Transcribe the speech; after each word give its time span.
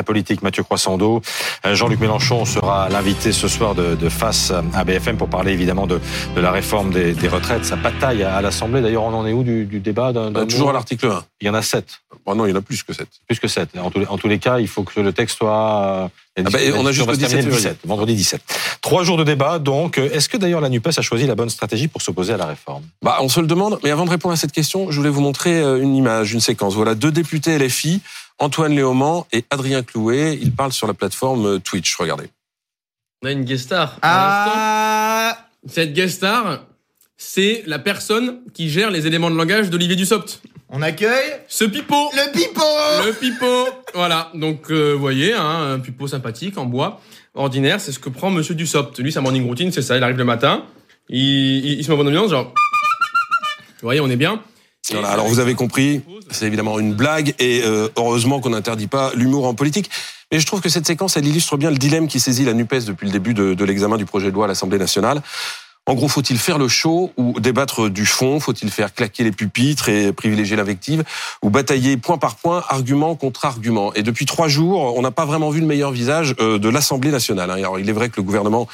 la 0.00 0.04
politique. 0.04 0.42
Mathieu 0.42 0.62
Croissando, 0.62 1.20
euh, 1.66 1.74
Jean-Luc 1.74 2.00
Mélenchon 2.00 2.46
sera 2.46 2.88
l'invité 2.88 3.32
ce 3.32 3.48
soir 3.48 3.74
de, 3.74 3.94
de, 3.94 4.08
face 4.08 4.50
à 4.74 4.84
BFM 4.84 5.18
pour 5.18 5.28
parler 5.28 5.52
évidemment 5.52 5.86
de, 5.86 6.00
de 6.34 6.40
la 6.40 6.50
réforme 6.50 6.90
des, 6.90 7.12
des, 7.12 7.28
retraites. 7.28 7.66
Sa 7.66 7.76
bataille 7.76 8.22
à 8.22 8.40
l'Assemblée. 8.40 8.80
D'ailleurs, 8.80 9.04
on 9.04 9.12
en 9.12 9.26
est 9.26 9.34
où 9.34 9.42
du, 9.42 9.66
du 9.66 9.80
débat 9.80 10.12
bah, 10.12 10.46
Toujours 10.46 10.70
à 10.70 10.72
l'article 10.72 11.06
1. 11.06 11.24
Il 11.42 11.46
y 11.48 11.50
en 11.50 11.54
a 11.54 11.62
7. 11.62 11.84
Bon, 12.24 12.34
non, 12.34 12.46
il 12.46 12.50
y 12.50 12.52
en 12.52 12.56
a 12.56 12.62
plus 12.62 12.82
que 12.82 12.94
7. 12.94 13.06
Plus 13.26 13.38
que 13.38 13.48
7. 13.48 13.76
En 13.78 13.90
tous, 13.90 14.00
les, 14.00 14.06
en 14.06 14.16
tous 14.16 14.28
les 14.28 14.38
cas, 14.38 14.58
il 14.58 14.68
faut 14.68 14.82
que 14.82 15.00
le 15.00 15.12
texte 15.12 15.36
soit... 15.36 16.10
Ah 16.38 16.48
bah, 16.50 16.58
on 16.76 16.86
a 16.86 16.92
juste 16.92 17.08
le 17.08 17.16
17, 17.16 17.48
17, 17.48 17.78
vendredi 17.84 18.14
17. 18.14 18.40
Trois 18.80 19.02
jours 19.04 19.18
de 19.18 19.24
débat, 19.24 19.58
donc. 19.58 19.98
Est-ce 19.98 20.28
que 20.28 20.36
d'ailleurs 20.36 20.60
la 20.60 20.68
NUPES 20.68 20.90
a 20.96 21.02
choisi 21.02 21.26
la 21.26 21.34
bonne 21.34 21.50
stratégie 21.50 21.88
pour 21.88 22.00
s'opposer 22.02 22.32
à 22.32 22.36
la 22.36 22.46
réforme? 22.46 22.82
Bah, 23.02 23.18
on 23.20 23.28
se 23.28 23.40
le 23.40 23.46
demande. 23.46 23.78
Mais 23.82 23.90
avant 23.90 24.04
de 24.04 24.10
répondre 24.10 24.32
à 24.32 24.36
cette 24.36 24.52
question, 24.52 24.90
je 24.90 24.96
voulais 24.96 25.10
vous 25.10 25.20
montrer 25.20 25.60
euh, 25.60 25.82
une 25.82 25.94
image, 25.94 26.32
une 26.32 26.40
séquence. 26.40 26.74
Voilà, 26.74 26.94
deux 26.94 27.10
députés 27.10 27.58
LFI, 27.58 28.00
Antoine 28.40 28.74
Léaumont 28.74 29.26
et 29.32 29.44
Adrien 29.50 29.82
Clouet. 29.82 30.36
Ils 30.40 30.52
parlent 30.52 30.72
sur 30.72 30.86
la 30.86 30.94
plateforme 30.94 31.46
euh, 31.46 31.58
Twitch. 31.58 31.94
Regardez. 31.96 32.30
On 33.22 33.28
a 33.28 33.32
une 33.32 33.44
guest 33.44 33.64
star. 33.66 33.98
Ah 34.02 35.46
Cette 35.66 35.92
guest 35.92 36.16
star, 36.16 36.64
c'est 37.16 37.62
la 37.66 37.78
personne 37.78 38.40
qui 38.54 38.70
gère 38.70 38.90
les 38.90 39.06
éléments 39.06 39.30
de 39.30 39.36
langage 39.36 39.68
d'Olivier 39.70 39.94
Dussopt. 39.94 40.40
On 40.70 40.80
accueille 40.82 41.36
ce 41.48 41.64
pipeau. 41.64 42.10
Le 42.14 42.32
pipeau. 42.32 43.06
Le 43.06 43.12
pipeau. 43.12 43.68
voilà. 43.94 44.30
Donc, 44.34 44.70
euh, 44.70 44.92
vous 44.94 45.00
voyez, 45.00 45.34
hein, 45.34 45.72
un 45.74 45.78
pipeau 45.80 46.06
sympathique 46.06 46.56
en 46.56 46.64
bois 46.64 47.00
ordinaire, 47.34 47.80
c'est 47.80 47.92
ce 47.92 47.98
que 47.98 48.08
prend 48.08 48.30
Monsieur 48.30 48.54
Dussopt. 48.54 48.98
Lui, 48.98 49.12
sa 49.12 49.20
morning 49.20 49.46
routine, 49.46 49.70
c'est 49.70 49.82
ça. 49.82 49.96
Il 49.96 50.02
arrive 50.02 50.16
le 50.16 50.24
matin, 50.24 50.64
il, 51.08 51.18
il, 51.18 51.72
il 51.78 51.84
se 51.84 51.88
met 51.88 51.94
en 51.94 51.98
bonne 51.98 52.08
ambiance, 52.08 52.30
genre. 52.30 52.46
Vous 52.46 53.86
voyez, 53.86 54.00
on 54.00 54.08
est 54.08 54.16
bien. 54.16 54.42
Alors 54.94 55.26
vous 55.28 55.38
avez 55.38 55.54
compris, 55.54 56.02
c'est 56.30 56.46
évidemment 56.46 56.78
une 56.78 56.94
blague 56.94 57.34
et 57.38 57.62
euh, 57.64 57.88
heureusement 57.96 58.40
qu'on 58.40 58.50
n'interdit 58.50 58.86
pas 58.86 59.12
l'humour 59.14 59.46
en 59.46 59.54
politique. 59.54 59.90
Mais 60.32 60.40
je 60.40 60.46
trouve 60.46 60.60
que 60.60 60.68
cette 60.68 60.86
séquence, 60.86 61.16
elle 61.16 61.26
illustre 61.26 61.56
bien 61.56 61.70
le 61.70 61.76
dilemme 61.76 62.08
qui 62.08 62.20
saisit 62.20 62.44
la 62.44 62.54
NUPES 62.54 62.84
depuis 62.86 63.06
le 63.06 63.12
début 63.12 63.34
de, 63.34 63.64
l'examen 63.64 63.96
du 63.96 64.04
projet 64.06 64.28
de 64.28 64.34
loi 64.34 64.44
à 64.44 64.48
l'Assemblée 64.48 64.78
nationale. 64.78 65.22
En 65.86 65.94
gros, 65.94 66.08
faut-il 66.08 66.38
faire 66.38 66.58
le 66.58 66.68
show 66.68 67.12
ou 67.16 67.40
débattre 67.40 67.88
du 67.88 68.06
fond? 68.06 68.38
Faut-il 68.38 68.70
faire 68.70 68.94
claquer 68.94 69.24
les 69.24 69.32
pupitres 69.32 69.88
et 69.88 70.12
privilégier 70.12 70.56
l'invective 70.56 71.02
Ou 71.42 71.50
batailler 71.50 71.96
point 71.96 72.18
par 72.18 72.36
point, 72.36 72.62
argument 72.68 73.16
contre 73.16 73.44
argument? 73.44 73.92
Et 73.94 74.02
depuis 74.02 74.24
trois 74.24 74.46
jours, 74.46 74.96
on 74.96 75.02
n'a 75.02 75.10
pas 75.10 75.24
vraiment 75.24 75.50
vu 75.50 75.60
le 75.60 75.66
meilleur 75.66 75.90
visage 75.90 76.36
euh, 76.38 76.58
de 76.58 76.68
l'Assemblée 76.68 77.10
nationale. 77.10 77.50
Alors, 77.50 77.80
il 77.80 77.88
est 77.88 77.92
vrai 77.92 78.08
que 78.08 78.18
le 78.18 78.22
gouvernement 78.22 78.68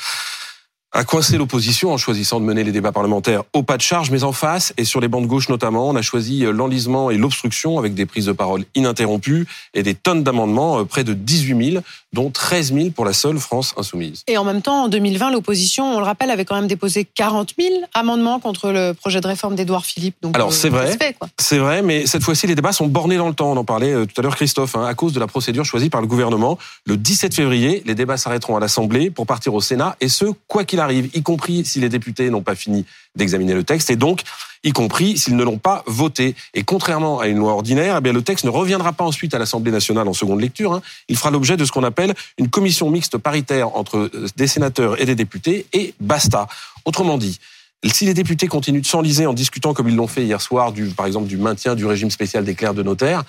a 0.96 1.04
coincé 1.04 1.36
l'opposition 1.36 1.92
en 1.92 1.98
choisissant 1.98 2.40
de 2.40 2.44
mener 2.46 2.64
les 2.64 2.72
débats 2.72 2.90
parlementaires 2.90 3.42
au 3.52 3.62
pas 3.62 3.76
de 3.76 3.82
charge, 3.82 4.10
mais 4.10 4.24
en 4.24 4.32
face, 4.32 4.72
et 4.78 4.84
sur 4.84 5.00
les 5.00 5.08
bancs 5.08 5.22
de 5.22 5.26
gauche 5.26 5.50
notamment, 5.50 5.88
on 5.88 5.94
a 5.94 6.00
choisi 6.00 6.40
l'enlisement 6.40 7.10
et 7.10 7.18
l'obstruction 7.18 7.78
avec 7.78 7.94
des 7.94 8.06
prises 8.06 8.26
de 8.26 8.32
parole 8.32 8.64
ininterrompues 8.74 9.46
et 9.74 9.82
des 9.82 9.94
tonnes 9.94 10.24
d'amendements, 10.24 10.84
près 10.86 11.04
de 11.04 11.12
18 11.12 11.72
000, 11.72 11.84
dont 12.14 12.30
13 12.30 12.72
000 12.72 12.90
pour 12.90 13.04
la 13.04 13.12
seule 13.12 13.38
France 13.38 13.74
insoumise. 13.76 14.22
Et 14.26 14.38
en 14.38 14.44
même 14.44 14.62
temps, 14.62 14.84
en 14.84 14.88
2020, 14.88 15.32
l'opposition, 15.32 15.96
on 15.96 15.98
le 15.98 16.04
rappelle, 16.04 16.30
avait 16.30 16.46
quand 16.46 16.54
même 16.54 16.66
déposé 16.66 17.04
40 17.04 17.52
000 17.60 17.74
amendements 17.92 18.40
contre 18.40 18.70
le 18.70 18.92
projet 18.92 19.20
de 19.20 19.26
réforme 19.26 19.54
d'Édouard 19.54 19.84
Philippe. 19.84 20.16
Donc, 20.22 20.34
Alors 20.34 20.52
c'est 20.52 20.70
vrai, 20.70 20.96
c'est 21.38 21.58
vrai, 21.58 21.82
mais 21.82 22.06
cette 22.06 22.22
fois-ci, 22.22 22.46
les 22.46 22.54
débats 22.54 22.72
sont 22.72 22.86
bornés 22.86 23.18
dans 23.18 23.28
le 23.28 23.34
temps. 23.34 23.52
On 23.52 23.56
en 23.58 23.64
parlait 23.64 24.06
tout 24.06 24.18
à 24.18 24.22
l'heure, 24.22 24.36
Christophe, 24.36 24.76
hein, 24.76 24.86
à 24.86 24.94
cause 24.94 25.12
de 25.12 25.20
la 25.20 25.26
procédure 25.26 25.66
choisie 25.66 25.90
par 25.90 26.00
le 26.00 26.06
gouvernement. 26.06 26.56
Le 26.86 26.96
17 26.96 27.34
février, 27.34 27.82
les 27.84 27.94
débats 27.94 28.16
s'arrêteront 28.16 28.56
à 28.56 28.60
l'Assemblée 28.60 29.10
pour 29.10 29.26
partir 29.26 29.52
au 29.52 29.60
Sénat, 29.60 29.96
et 30.00 30.08
ce, 30.08 30.24
quoi 30.48 30.64
qu'il 30.64 30.80
arrive, 30.80 30.85
y 30.92 31.22
compris 31.22 31.64
si 31.64 31.80
les 31.80 31.88
députés 31.88 32.30
n'ont 32.30 32.42
pas 32.42 32.54
fini 32.54 32.84
d'examiner 33.14 33.54
le 33.54 33.64
texte, 33.64 33.90
et 33.90 33.96
donc 33.96 34.22
y 34.64 34.72
compris 34.72 35.16
s'ils 35.16 35.36
ne 35.36 35.44
l'ont 35.44 35.58
pas 35.58 35.82
voté. 35.86 36.34
Et 36.54 36.62
contrairement 36.62 37.20
à 37.20 37.28
une 37.28 37.38
loi 37.38 37.52
ordinaire, 37.52 37.96
eh 37.98 38.00
bien, 38.00 38.12
le 38.12 38.22
texte 38.22 38.44
ne 38.44 38.50
reviendra 38.50 38.92
pas 38.92 39.04
ensuite 39.04 39.34
à 39.34 39.38
l'Assemblée 39.38 39.72
nationale 39.72 40.08
en 40.08 40.12
seconde 40.12 40.40
lecture. 40.40 40.72
Hein. 40.72 40.82
Il 41.08 41.16
fera 41.16 41.30
l'objet 41.30 41.56
de 41.56 41.64
ce 41.64 41.72
qu'on 41.72 41.84
appelle 41.84 42.14
une 42.38 42.48
commission 42.48 42.90
mixte 42.90 43.16
paritaire 43.18 43.76
entre 43.76 44.10
des 44.36 44.46
sénateurs 44.46 45.00
et 45.00 45.04
des 45.06 45.14
députés, 45.14 45.66
et 45.72 45.94
basta. 46.00 46.48
Autrement 46.84 47.18
dit, 47.18 47.38
si 47.84 48.04
les 48.04 48.14
députés 48.14 48.48
continuent 48.48 48.80
de 48.80 48.86
s'enliser 48.86 49.26
en 49.26 49.32
discutant 49.32 49.74
comme 49.74 49.88
ils 49.88 49.96
l'ont 49.96 50.06
fait 50.06 50.24
hier 50.24 50.40
soir, 50.40 50.72
du, 50.72 50.86
par 50.86 51.06
exemple, 51.06 51.28
du 51.28 51.36
maintien 51.36 51.74
du 51.74 51.86
régime 51.86 52.10
spécial 52.10 52.44
des 52.44 52.54
clercs 52.54 52.74
de 52.74 52.82
notaire, 52.82 53.22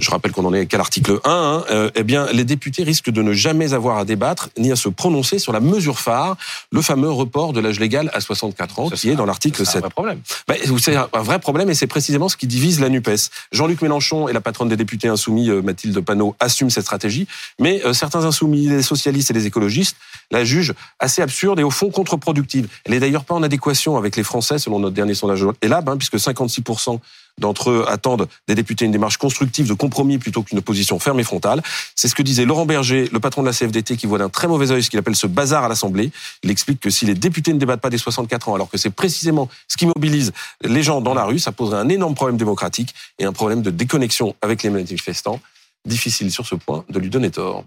je 0.00 0.10
rappelle 0.10 0.32
qu'on 0.32 0.44
en 0.46 0.54
est 0.54 0.66
qu'à 0.66 0.78
l'article 0.78 1.20
1, 1.24 1.30
hein, 1.30 1.64
euh, 1.70 1.90
eh 1.94 2.02
bien, 2.02 2.26
les 2.32 2.44
députés 2.44 2.82
risquent 2.82 3.10
de 3.10 3.22
ne 3.22 3.32
jamais 3.34 3.74
avoir 3.74 3.98
à 3.98 4.04
débattre 4.04 4.48
ni 4.56 4.72
à 4.72 4.76
se 4.76 4.88
prononcer 4.88 5.38
sur 5.38 5.52
la 5.52 5.60
mesure 5.60 5.98
phare, 5.98 6.36
le 6.70 6.80
fameux 6.80 7.10
report 7.10 7.52
de 7.52 7.60
l'âge 7.60 7.78
légal 7.78 8.10
à 8.14 8.20
64 8.20 8.78
ans, 8.80 8.88
qui 8.88 9.10
est 9.10 9.16
dans 9.16 9.26
l'article 9.26 9.66
7. 9.66 9.66
C'est 9.66 9.78
un 9.78 9.80
vrai 9.80 9.90
problème. 9.90 10.20
Ben, 10.48 10.56
c'est 10.80 10.96
un 10.96 11.22
vrai 11.22 11.38
problème 11.38 11.68
et 11.68 11.74
c'est 11.74 11.86
précisément 11.86 12.30
ce 12.30 12.38
qui 12.38 12.46
divise 12.46 12.80
la 12.80 12.88
NUPES. 12.88 13.30
Jean-Luc 13.52 13.82
Mélenchon 13.82 14.28
et 14.28 14.32
la 14.32 14.40
patronne 14.40 14.68
des 14.68 14.76
députés 14.76 15.08
insoumis, 15.08 15.50
euh, 15.50 15.60
Mathilde 15.60 16.00
Panot, 16.00 16.34
assument 16.40 16.70
cette 16.70 16.84
stratégie, 16.84 17.28
mais 17.58 17.84
euh, 17.84 17.92
certains 17.92 18.24
insoumis, 18.24 18.68
les 18.68 18.82
socialistes 18.82 19.30
et 19.30 19.34
les 19.34 19.46
écologistes, 19.46 19.96
la 20.30 20.42
jugent 20.44 20.72
assez 21.00 21.20
absurde 21.20 21.60
et 21.60 21.64
au 21.64 21.70
fond 21.70 21.90
contre-productive. 21.90 22.66
Elle 22.84 22.94
est 22.94 23.00
d'ailleurs 23.00 23.24
pas 23.24 23.34
en 23.34 23.42
adéquation 23.42 23.98
avec 23.98 24.16
les 24.16 24.22
Français, 24.22 24.58
selon 24.58 24.78
notre 24.78 24.94
dernier 24.94 25.14
sondage 25.14 25.44
ELAB, 25.60 25.90
hein, 25.90 25.96
puisque 25.98 26.16
56% 26.16 26.98
d'entre 27.38 27.70
eux 27.70 27.84
attendent 27.88 28.28
des 28.48 28.54
députés 28.54 28.84
une 28.84 28.92
démarche 28.92 29.16
constructive 29.16 29.68
de 29.68 29.74
compromis 29.74 30.18
plutôt 30.18 30.42
qu'une 30.42 30.58
opposition 30.58 30.98
ferme 30.98 31.20
et 31.20 31.24
frontale. 31.24 31.62
C'est 31.94 32.08
ce 32.08 32.14
que 32.14 32.22
disait 32.22 32.44
Laurent 32.44 32.66
Berger, 32.66 33.08
le 33.12 33.20
patron 33.20 33.42
de 33.42 33.46
la 33.46 33.52
CFDT, 33.52 33.96
qui 33.96 34.06
voit 34.06 34.18
d'un 34.18 34.28
très 34.28 34.48
mauvais 34.48 34.70
œil 34.70 34.82
ce 34.82 34.90
qu'il 34.90 34.98
appelle 34.98 35.16
ce 35.16 35.26
bazar 35.26 35.64
à 35.64 35.68
l'Assemblée. 35.68 36.10
Il 36.42 36.50
explique 36.50 36.80
que 36.80 36.90
si 36.90 37.06
les 37.06 37.14
députés 37.14 37.52
ne 37.52 37.58
débattent 37.58 37.80
pas 37.80 37.90
des 37.90 37.98
64 37.98 38.48
ans, 38.48 38.54
alors 38.54 38.70
que 38.70 38.78
c'est 38.78 38.90
précisément 38.90 39.48
ce 39.68 39.76
qui 39.76 39.86
mobilise 39.86 40.32
les 40.62 40.82
gens 40.82 41.00
dans 41.00 41.14
la 41.14 41.24
rue, 41.24 41.38
ça 41.38 41.52
poserait 41.52 41.78
un 41.78 41.88
énorme 41.88 42.14
problème 42.14 42.36
démocratique 42.36 42.94
et 43.18 43.24
un 43.24 43.32
problème 43.32 43.62
de 43.62 43.70
déconnexion 43.70 44.34
avec 44.42 44.62
les 44.62 44.70
manifestants. 44.70 45.40
Difficile 45.84 46.30
sur 46.30 46.46
ce 46.46 46.54
point 46.54 46.84
de 46.88 46.98
lui 46.98 47.10
donner 47.10 47.30
tort. 47.30 47.64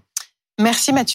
Merci 0.58 0.92
Mathieu. 0.92 1.14